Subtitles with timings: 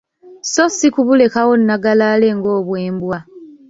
[0.51, 3.17] So si kubulekaawo nnagalaale ng‘obwembwa.